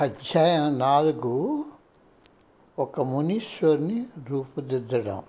అధ్యాయం 0.00 0.78
నాలుగు 0.78 1.64
ఒక 2.78 3.00
మునీశ్వరుని 3.00 4.06
రూపుదిద్దడం. 4.30 5.22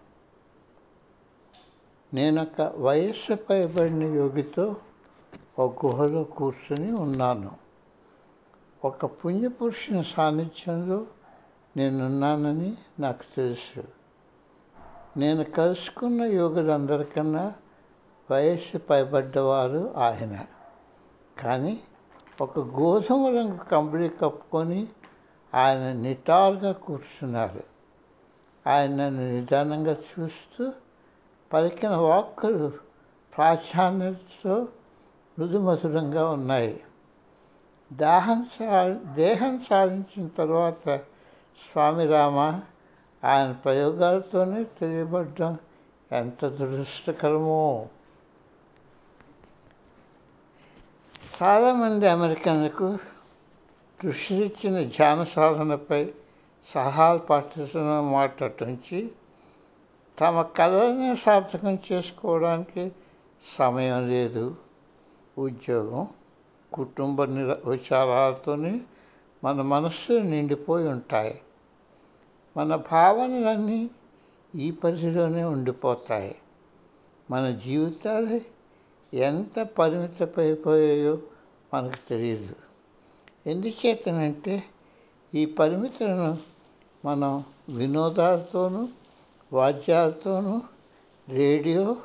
నేనొక 2.14 2.62
వయస్సు 2.62 3.34
పైబడిన 3.36 4.04
యోగితో 4.04 4.76
ఒక 5.60 5.86
గుహలో 5.86 6.24
కూర్చుని 6.24 6.92
ఉన్నాను. 6.92 7.52
ఒక 8.86 9.06
పుణ్యపురుషుని 9.06 10.04
సాన్నిధ్యంలో 10.04 11.06
నేనున్నానని 11.78 12.78
నాకు 13.00 13.36
తెలుసు. 13.36 13.84
నేను 15.18 15.44
కలుసుకున్న 15.44 16.22
యోగులందరికన్నా 16.22 17.54
వయస్సు 18.32 18.78
పైబడ్డవారు 18.78 19.94
ఆయన. 19.98 20.46
కానీ 21.40 21.80
ఒక 22.42 22.60
గోధుమ 22.60 23.28
రంగు 23.28 23.58
కంబళి 23.72 24.10
కప్పుకొని 24.10 24.88
ఆయన 25.54 25.94
నిటారుగా 25.94 26.72
కూర్చున్నారు. 26.72 27.64
ఆయన 28.68 28.96
నన్ను 28.96 29.22
నిదానంగా 29.22 29.92
చూస్తూ 29.92 30.74
పలికిన 31.54 31.90
వాక్కులు 31.90 32.72
ప్రాధాన్యతతో 33.38 34.68
మృదుమధురంగా 35.38 36.30
ఉన్నాయి. 36.30 36.84
దాహం 37.94 38.44
సా 38.44 39.00
దేహం 39.16 39.60
సాధించిన 39.70 40.28
తర్వాత 40.28 40.98
స్వామి 41.60 42.06
రామ 42.06 42.38
ఆయన 43.24 43.52
ప్రయోగాలతోనే 43.52 44.64
తెలియబడ్డం 44.64 45.58
ఎంత 46.12 46.46
దురదృష్టకరమో! 46.46 47.88
చాలామంది 51.44 52.08
అమెరికన్లకు 52.08 52.98
ఋషులిచ్చిన 54.06 54.84
ధ్యాన 54.84 55.24
సాధనపై 55.24 56.14
సహాలు 56.74 57.20
పాటిస్తున్న 57.20 58.00
మాట 58.00 58.44
నుంచి 58.44 59.12
తమ 60.20 60.42
కళలను 60.42 61.16
సార్థకం 61.16 61.78
చేసుకోవడానికి 61.92 62.92
సమయం 63.58 64.10
లేదు. 64.10 64.56
ఉద్యోగం 65.38 66.08
కుటుంబ 66.74 67.24
నిర 67.24 67.56
విచారాలతోనే 67.66 68.82
మన 69.44 69.62
మనస్సు 69.62 70.14
నిండిపోయి 70.14 70.88
ఉంటాయి. 70.88 71.42
మన 72.58 72.76
భావనలన్నీ 72.76 73.90
ఈ 74.56 74.72
పరిధిలోనే 74.72 75.44
ఉండిపోతాయి. 75.44 76.36
మన 77.32 77.52
జీవితాలు 77.52 78.59
ఎంత 79.14 79.60
పరిమితమైపోయాయో 79.60 81.18
మనకు 81.74 82.10
తెలియదు. 82.10 82.56
ఎందుచేతనంటే 83.48 84.64
ఈ 85.36 85.46
పరిమితులను 85.46 86.38
మనం 87.06 87.44
వినోదాలతోనూ 87.70 88.88
వాద్యాలతోనూ 89.54 90.62
రేడియో 91.30 91.98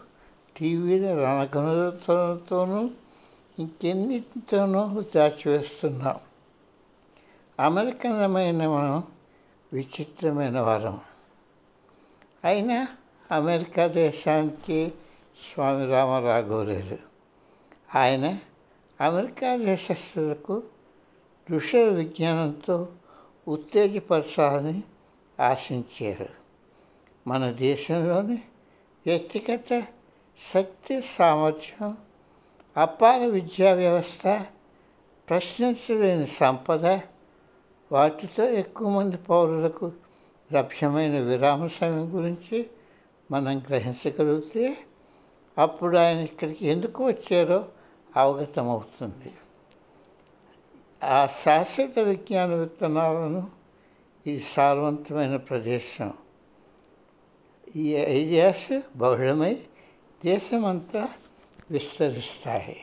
టీవీల 0.57 1.15
రణగణతోనూ 1.15 2.91
ఇంకెన్నిటితోనూ 3.59 5.05
దాచివేస్తున్నాం. 5.17 6.17
అమెరికనమైన 7.61 8.67
మనం 8.67 9.05
విచిత్రమైన 9.73 10.61
వరం. 10.61 11.01
అయినా 12.45 12.89
అమెరికా 13.31 13.87
దేశానికి 13.87 14.93
స్వామి 15.37 15.91
రామరాఘవరారు 15.91 16.99
ఆయన 17.95 18.39
అమెరికా 19.01 19.57
దేశస్తులకు 19.57 20.63
ఋషుల 21.51 21.89
విజ్ఞానంతో 21.89 22.89
ఉత్తేజపరచాలని 23.49 24.83
ఆశించారు. 25.41 26.29
మన 27.27 27.51
దేశంలోని 27.51 28.43
వ్యక్తిగత 29.07 29.83
శక్తి 30.55 31.01
సామర్థ్యం 31.01 31.97
అపార 32.77 33.19
విద్యా 33.19 33.73
వ్యవస్థ 33.73 34.45
ప్రశ్నించలేని 35.29 36.27
సంపద 36.27 36.87
వాటితో 37.93 38.45
ఎక్కువ 38.45 38.89
మంది 38.89 39.17
పౌరులకు 39.17 39.93
లభ్యమైన 40.53 41.21
విరామ 41.21 41.67
సమయం 41.67 42.17
గురించి 42.19 42.67
మనం 43.31 43.59
గ్రహించగలిగితే 43.59 44.77
అప్పుడు 45.59 45.97
ఆయన 45.97 46.19
ఇక్కడికి 46.19 46.67
ఎందుకు 46.67 47.07
వచ్చారో 47.07 47.69
అవగతమవుతుంది 48.17 49.35
ఆ 51.05 51.27
శాశ్వత 51.27 51.99
విజ్ఞాన 51.99 52.55
విత్తనాలను 52.55 53.51
ఈ 54.27 54.41
సారవంతమైన 54.41 55.37
ప్రదేశం. 55.37 56.13
ఈ 57.77 57.95
ఐడియాస్ 57.95 58.81
బహుళమై 58.97 59.67
దేశమంతా 60.25 61.09
విస్తరిస్తాయి. 61.71 62.81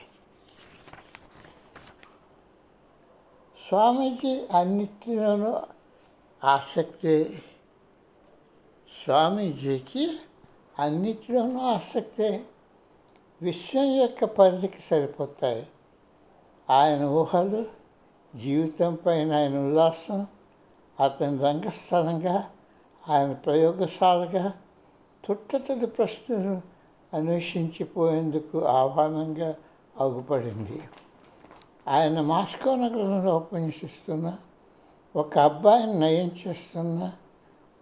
స్వామీజీ 3.67 4.47
అన్నిటిలోనూ 4.57 5.61
ఆసక్తి 6.43 7.43
స్వామీజీకి 9.03 10.17
అన్నిటిలోనూ 10.79 11.59
ఆసక్తే 11.59 12.43
విశ్వం 13.41 13.85
యొక్క 13.85 14.25
పరిధికి 14.25 14.81
సరిపోతాయి. 14.81 15.67
ఆయన 16.69 17.03
ఊహలు 17.03 17.65
జీవితం 18.35 18.97
పైన 19.05 19.33
ఆయన 19.33 19.57
ఉల్లాసం 19.57 20.27
అతని 20.99 21.37
రంగస్థలంగా 21.37 22.49
ఆయన 23.09 23.31
ప్రయోగశాలగా 23.31 24.53
తుట్టతది 25.25 25.85
ప్రశ్నలు 25.85 26.61
అన్వేషించిపోయేందుకు 27.15 28.65
ఆహ్వానంగా 28.65 29.55
అగుపడింది. 29.99 30.81
ఆయన 31.87 32.21
మాస్కో 32.21 32.75
నగరంలో 32.75 33.35
ఉపన్యసిస్తున్న 33.35 34.37
ఒక 35.15 35.37
అబ్బాయిని 35.37 35.99
నయం 35.99 36.31
చేస్తున్న 36.47 37.11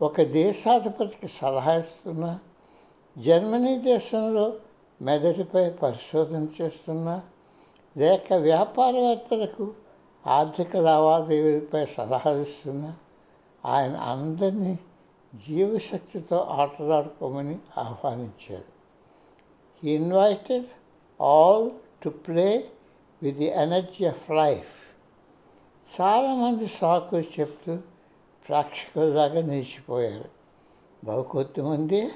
ఒక 0.02 0.22
దేశాధిపతికి 0.22 1.28
సలహా 1.28 1.74
ఇస్తున్న 1.74 2.40
జర్మనీ 3.18 3.80
దేశంలో 3.80 4.54
మెదడుపై 5.02 5.70
పరిశోధన 5.70 6.48
చేస్తున్న 6.62 7.22
లేక 7.98 8.34
వ్యాపారవేత్తలకు 8.34 9.74
ఆర్థిక 10.28 10.78
లావాదేవీలపై 10.78 11.86
సలహాలు 11.86 12.42
ఇస్తున్న 12.42 12.96
ఆయన 13.66 13.96
అందరినీ 13.96 14.80
జీవశక్తితో 15.48 16.38
ఆటలాడుకోమని 16.38 17.58
ఆహ్వానించారు. 17.78 18.64
He 19.84 19.92
invited 19.92 20.66
all 21.22 21.72
to 22.04 22.10
play 22.10 22.70
with 23.24 23.38
the 23.38 23.46
energy 23.46 24.06
of 24.06 24.32
life 24.32 24.80
చాలామంది 26.02 26.68
సాకు 26.68 27.20
చెప్తూ 27.20 27.78
ప్రేక్షకులలాగా 28.48 29.42
నిలిచిపోయారు. 29.42 30.26
బహు 31.04 31.22
కొద్దిమంది 31.22 32.10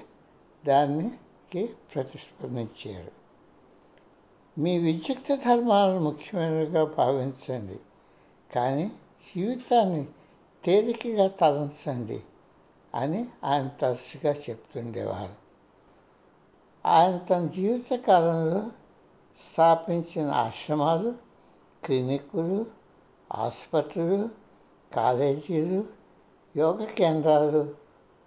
కి 1.53 1.69
ప్రతిస్పందించారు. 1.96 3.12
మీ 4.58 4.78
విద్యుక్త 4.78 5.36
ధర్మాలను 5.36 6.00
ముఖ్యమైనవిగా 6.00 6.84
భావించండి. 6.86 7.80
కానీ 8.56 8.91
జీవితాన్ని 9.36 10.08
తేలికగా 10.63 11.28
తలంచండి 11.28 12.24
అని 12.96 13.28
ఆయన 13.44 13.68
తరచుగా 13.68 14.34
చెప్తుండేవారు. 14.50 15.34
ఆయన 16.86 17.18
తన 17.18 17.47
జీవిత 17.47 17.96
కాలంలో 17.96 18.72
స్థాపించిన 19.52 20.31
ఆశ్రమాలు 20.31 21.13
క్లినిక్కులు 21.86 22.66
ఆసుపత్రులు 23.33 24.30
కాలేజీలు 24.95 25.83
యోగ 26.57 26.83
కేంద్రాలు 26.83 27.75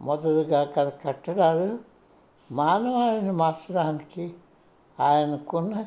మొదలుగా 0.02 0.74
గల 0.78 0.88
కట్టడాలు 0.88 1.95
మానవాళిని 2.52 3.32
మార్చడానికి 3.32 4.34
ఆయనకున్న 5.00 5.86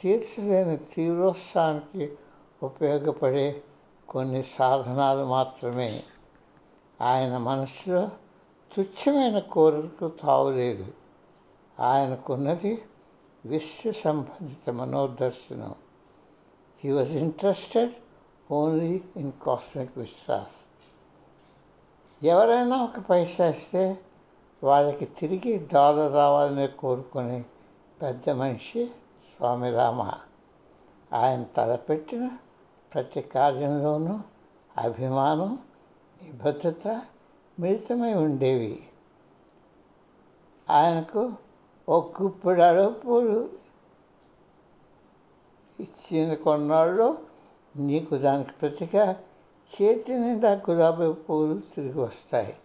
తీర్చలేని 0.00 0.76
తీవ్రోత్సాహానికి 0.76 2.16
ఉపయోగపడే 2.62 3.62
కొన్ని 4.08 4.42
సాధనాలు 4.42 5.24
మాత్రమే. 5.24 6.02
ఆయన 7.00 7.36
మనసులో 7.36 8.08
తుచ్చమైన 8.76 9.38
కోరికకు 9.38 10.08
తావులేదు 10.08 10.92
ఆయనకున్నది 11.80 12.82
విశ్వ 13.46 13.92
సంబంధిత 13.92 14.70
మనోదర్శనం. 14.70 15.74
He 16.84 16.90
was 16.90 17.12
interested 17.12 17.92
only 18.52 19.02
in 19.16 19.32
cosmic 19.46 19.98
Vishwas 19.98 20.66
ఎవరైనా 22.24 22.84
ఒక 22.84 22.98
పైసా 22.98 23.46
ఇస్తే 23.46 23.98
వాళ్ళకి 24.64 25.04
తిరిగి 25.04 25.68
డాలర్ 25.72 26.12
రావాలని 26.12 26.68
కోరుకునే 26.68 27.44
పెద్ద 28.02 28.30
మనిషి 28.30 28.86
స్వామి 28.86 29.70
రామ 29.70 30.10
ఆయన 31.12 31.42
తలపెట్టిన 31.42 32.30
ప్రతి 32.94 33.20
కార్యంలోనూ 33.20 34.20
అభిమానం 34.76 35.58
నిబద్ధత 36.22 37.02
మిళితమై 37.60 38.14
ఉండేవి. 38.14 38.82
ఆయనకు 40.70 41.32
ఒక 41.88 42.22
గుప్పెడు 42.22 43.50
ఇచ్చిన 45.80 46.34
కొన్నాళ్ళు 46.34 47.18
నీకు 47.76 48.16
దానికి 48.16 48.50
ప్రతిగా 48.50 49.16
చేతి 49.82 50.14
నిండా 50.14 50.52
గులాబీ 50.52 51.12
పూలు 51.12 51.60
తిరిగి 51.74 52.00
వస్తాయి. 52.00 52.56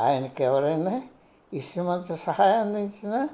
ఆయనకి 0.00 0.44
ఎవరైనా 0.44 1.02
ఇష్టమంత 1.52 2.14
సహాయం 2.14 2.60
అందించినా 2.60 3.28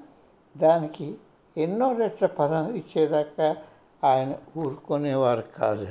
దానికి 0.57 1.19
ఎన్నో 1.57 1.93
రెట్ల 1.93 2.27
ఫలం 2.27 2.75
ఇచ్చేదాకా 2.75 3.57
ఆయన 4.05 4.35
ఊరుకునేవారు 4.57 5.41
కాదు. 5.41 5.89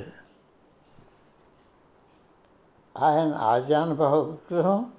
ఆయన 2.96 3.34
ఆజానుభవ 3.34 4.20
విగ్రహం 4.20 4.92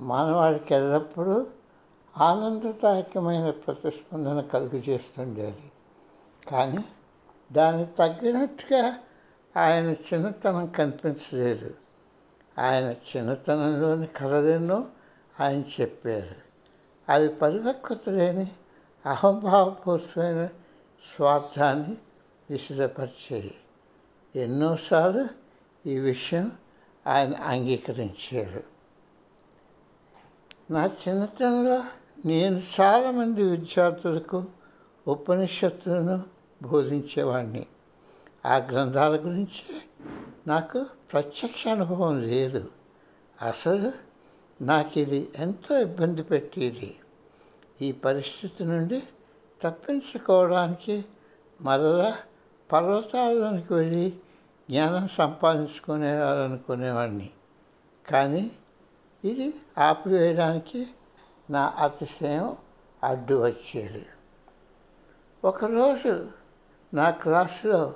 మానవాడికి 0.00 0.74
ఎల్లప్పుడూ 0.74 1.46
ఆనందదాయకమైన 2.18 3.50
ప్రతిస్పందన 3.50 4.40
కలుగు 4.40 4.76
చేస్తుండేది 4.76 5.72
కానీ 6.48 6.84
దానికి 7.52 7.92
తగ్గినట్టుగా 7.92 8.94
ఆయన 9.56 9.90
చిన్నతనం 9.90 10.66
కనిపించలేదు. 10.66 11.74
ఆయన 12.60 12.84
చిన్నతనంలోని 12.84 14.06
కథలెన్నో 14.06 14.86
ఆయన 15.40 15.62
చెప్పారు. 15.80 16.50
అవి 17.08 17.28
పరిపక్వత 17.28 18.08
లేని 18.08 18.46
అహంభావపూర్వమైన 19.06 20.46
స్వార్థాన్ని 21.16 21.96
విసిదపరిచాయి 22.50 23.54
ఎన్నోసార్లు 24.36 25.28
ఈ 25.88 25.98
విషయం 25.98 26.52
ఆయన 27.06 27.34
అంగీకరించారు. 27.34 28.62
నా 30.72 30.86
చిన్నతనంలో 30.86 31.84
నేను 32.26 32.62
చాలామంది 32.80 33.42
విద్యార్థులకు 33.42 34.44
ఉపనిషత్తులను 35.08 36.22
బోధించేవాడిని 36.62 37.66
ఆ 38.46 38.56
గ్రంథాల 38.56 39.16
గురించి 39.16 39.82
నాకు 40.50 40.86
ప్రత్యక్ష 41.12 41.68
అనుభవం 41.68 42.22
లేదు. 42.22 42.70
అసలు 43.38 43.92
నాకు 44.60 44.98
ఇది 44.98 45.32
ఎంతో 45.38 45.78
ఇబ్బంది 45.78 46.22
పెట్టేది. 46.22 46.98
ఈ 47.80 47.94
పరిస్థితి 48.04 48.64
నుండి 48.64 49.02
తప్పించుకోవడానికి 49.60 51.04
మరలా 51.60 52.18
పర్వతాలకు 52.70 53.74
వెళ్ళి 53.74 54.12
జ్ఞానం 54.68 55.08
సంపాదించుకునేవాలనుకునేవాడిని 55.20 57.30
కానీ 58.06 58.50
ఇది 59.24 59.54
ఆపివేయడానికి 59.78 60.86
నా 61.50 61.72
అతిశయం 61.78 62.56
అడ్డు 63.02 63.42
వచ్చేది 63.42 64.06
ఒకరోజు 65.42 66.28
నా 66.92 67.06
క్లాసులో 67.22 67.94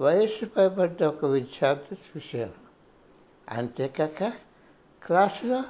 వయస్సు 0.00 0.46
పైబడ్డ 0.46 1.02
ఒక 1.02 1.24
విద్యార్థి 1.24 1.94
చూశాను. 1.94 2.70
అంతేకాక 3.48 4.32
క్లాసులో 5.06 5.62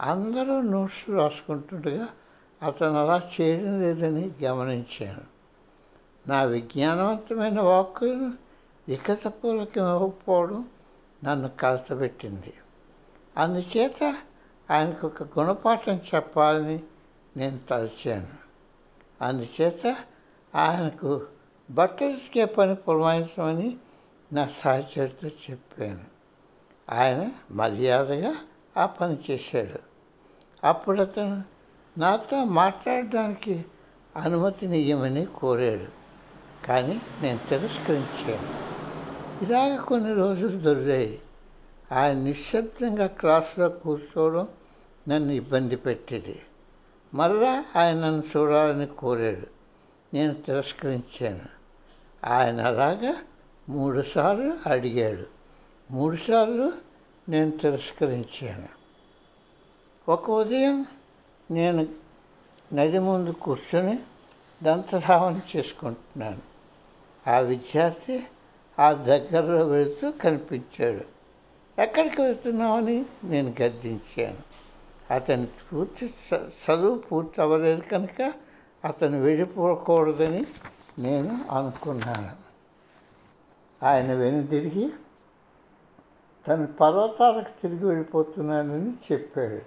అందరూ 0.00 0.60
నోట్స్ 0.60 1.10
రాసుకుంటుండగా 1.10 2.08
అతను 2.62 2.94
అలా 2.94 3.30
చేయడం 3.40 3.80
లేదని 3.80 4.30
గమనించాను. 4.44 5.20
నా 6.28 6.42
విజ్ఞానవంతమైన 6.42 7.60
వాక్కులను 7.60 8.34
వికతపూర్వకం 8.88 9.94
ఇవ్వకపోవడం 9.94 10.68
నన్ను 11.24 11.48
కలతపెట్టింది. 11.48 12.54
అందుచేత 13.36 14.16
ఆయనకు 14.70 15.06
ఒక 15.06 15.22
గుణపాఠం 15.22 16.00
చెప్పాలని 16.14 16.80
నేను 17.36 17.58
తలచాను. 17.58 18.28
అందుచేత 19.24 19.96
ఆయనకు 20.54 21.26
బట్టలు 21.70 22.08
ఉతికే 22.08 22.44
పని 22.44 22.74
పురమాయించమని 22.74 23.76
నా 24.32 24.48
సహచరితో 24.48 25.28
చెప్పాను. 25.28 26.04
ఆయన 26.90 27.30
మర్యాదగా 27.50 28.34
ఆ 28.76 28.86
పని 28.86 29.16
చేశాడు. 29.30 29.78
అప్పుడు 30.66 31.00
అతను 31.00 31.42
నాతో 31.98 32.44
మాట్లాడడానికి 32.44 33.64
అనుమతిని 34.16 35.26
కోరాడు. 35.26 35.86
కానీ 36.66 37.00
నేను 37.22 37.38
తిరస్కరించాను. 37.48 38.54
ఇలాగ 39.44 39.76
కొన్ని 39.76 40.14
రోజులు 40.14 40.60
దొరికాయి. 40.60 41.20
ఆయన 41.92 42.18
నిశ్శబ్దంగా 42.18 43.06
క్లాసులో 43.06 43.68
కూర్చోవడం 43.68 44.48
నన్ను 45.08 45.32
ఇబ్బంది 45.32 45.76
పెట్టేది. 45.76 46.42
మరలా 47.14 47.64
ఆయన 47.76 47.94
నన్ను 47.94 48.22
చూడాలని 48.36 48.86
కోరాడు. 48.86 49.60
నేను 50.14 50.34
తిరస్కరించాను. 50.34 51.59
ఆయన 52.24 52.60
అలాగా 52.60 53.14
మూడుసార్లు 53.68 54.68
అడిగాడు. 54.68 55.26
మూడుసార్లు 55.90 56.72
నేను 57.28 57.50
తిరస్కరించాను. 57.50 58.68
ఒక 60.10 60.30
ఉదయం 60.30 60.86
నేను 61.50 61.86
నది 62.72 62.98
ముందు 62.98 63.30
కూర్చొని 63.30 63.98
దంతధావన 64.62 65.40
చేసుకుంటున్నాను. 65.56 66.38
ఆ 67.30 67.38
విద్యార్థి 67.38 68.22
ఆ 68.78 68.92
దగ్గరలో 68.92 69.66
వెళుతూ 69.66 70.10
కనిపించాడు. 70.10 71.04
ఎక్కడికి 71.80 72.22
వెళ్తున్నామని 72.22 73.06
నేను 73.24 73.54
గద్దించాను. 73.62 74.50
అతని 75.14 75.46
పూర్తి 75.46 76.14
చదువు 76.36 76.98
పూర్తి 76.98 77.40
అవ్వలేదు 77.40 77.80
కనుక 77.80 78.32
అతను 78.84 79.20
వెళ్ళిపోకూడదని 79.20 80.46
నేను 81.02 81.44
అనుకున్నాను. 81.50 82.30
ఆయన 83.84 84.14
వెనుదిరిగి 84.14 84.92
తన 86.48 86.64
పర్వతాలకు 86.64 87.62
తిరిగి 87.62 87.86
వెళ్ళిపోతున్నానని 87.86 88.92
చెప్పాడు. 89.12 89.60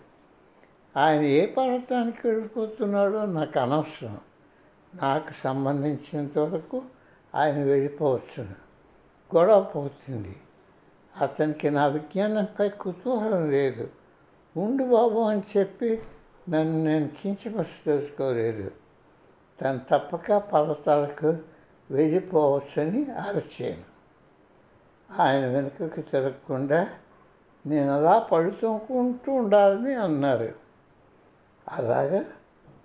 ఆయన 0.99 1.21
ఏ 1.21 1.45
పర్వతానికి 1.45 2.27
వెళ్ళిపోతున్నాడో 2.27 3.25
నాకు 3.25 3.59
అనవసరం. 3.59 4.17
నాకు 5.01 5.29
సంబంధించినంత 5.43 6.39
వరకు 6.39 6.81
ఆయన 7.35 7.63
వెళ్ళిపోవచ్చును. 7.63 8.55
గొడవ 9.35 9.63
పోతుంది. 9.63 10.35
అతనికి 11.21 11.69
నా 11.69 11.85
విజ్ఞానంపై 11.85 12.69
కుతూహలం 12.69 13.51
లేదు. 13.51 13.89
ఉండు 14.57 14.83
బాబు 14.83 15.19
అని 15.19 15.43
చెప్పి 15.57 16.01
నన్ను 16.49 16.83
నేను 16.83 17.09
కించపరచుకోలేదు 17.21 18.71
తను 19.61 19.79
తప్పక 19.91 20.33
పర్వతాలకు 20.37 21.37
వెళ్ళిపోవచ్చని 21.91 23.11
అరచాను 23.11 23.93
ఆయన 25.19 25.45
వెనుకకు 25.45 26.01
తిరగకుండా 26.01 26.87
నేను 27.65 27.91
అలా 27.91 28.19
పడుతుంకుంటూ 28.19 29.31
ఉండాలని 29.31 29.93
అన్నారు. 29.93 30.53
అలాగా 31.67 32.23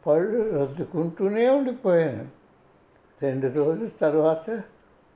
పళ్ళు 0.06 0.58
రద్దుకుంటూనే 0.58 1.48
ఉండిపోయాను. 1.48 2.28
రెండు 3.22 3.46
రోజుల 3.46 3.88
తర్వాత 4.00 4.62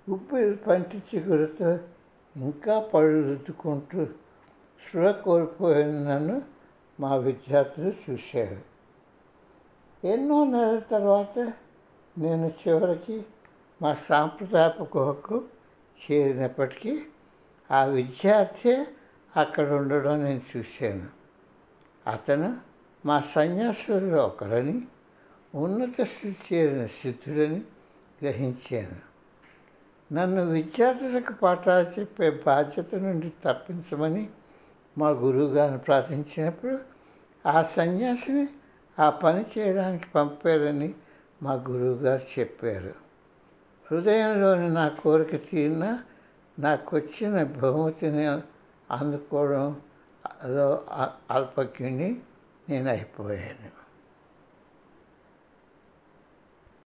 ఉప్పిరి 0.09 0.57
పంటి 0.57 1.03
చిగురుతో 1.15 1.79
ఇంకా 2.37 2.81
పళ్ళు 2.81 3.29
రుద్దుకుంటూ 3.29 4.05
స్పృహ 4.05 5.11
కోల్పోయిన 5.11 5.89
నన్ను 5.89 6.43
మా 7.01 7.15
విద్యార్థులు 7.17 7.93
చూశారు. 8.11 8.72
ఎన్నో 10.05 10.45
నెలల 10.45 10.79
తర్వాత 10.79 11.53
నేను 12.19 12.53
చివరికి 12.69 13.25
మా 13.83 13.95
సాంప్రదాయపు 13.95 14.99
గుహకు 14.99 15.45
చేరినప్పటికీ 16.03 17.03
ఆ 17.71 17.85
విద్యార్థి 17.85 18.85
అక్కడ 19.37 19.73
ఉండడం 19.73 20.25
నేను 20.25 20.41
చూశాను. 20.57 21.07
అతను 22.11 22.57
మా 23.07 23.21
సన్యాసులలో 23.21 24.27
ఒకరని 24.27 24.83
ఉన్నత 25.55 26.01
స్థితి 26.03 26.55
చేరిన 26.55 26.87
సిద్ధుడని 26.87 27.63
గ్రహించాను. 28.23 29.13
నన్ను 30.15 30.45
విద్యార్థులకు 30.45 31.33
పాఠాలు 31.33 32.01
చెప్పే 32.01 32.31
బాధ్యత 32.31 32.95
నుండి 32.95 33.33
తప్పించమని 33.45 34.29
మా 34.99 35.09
గురువుగారిని 35.09 35.79
ప్రార్థించినప్పుడు 35.79 36.79
ఆ 37.47 37.63
సన్యాసిని 37.63 38.49
ఆ 39.03 39.11
పని 39.11 39.43
చేయడానికి 39.55 40.07
పంపారని 40.15 40.91
మా 41.43 41.53
గురువుగారు 41.69 42.27
చెప్పారు. 42.39 42.95
హృదయంలోని 43.87 44.69
నా 44.71 44.85
కోరిక 45.03 45.35
తీరిన 45.51 45.87
నాకు 46.59 46.91
వచ్చిన 46.97 47.43
బహుమతిని 47.43 48.25
అందుకోవడంలో 48.91 50.67
అల్పజ్ఞుని 51.31 52.11
నేను 52.69 52.89
అయిపోయాను 52.91 53.71